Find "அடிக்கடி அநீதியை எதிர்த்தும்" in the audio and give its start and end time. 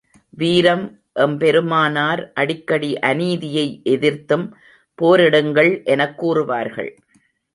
2.33-4.47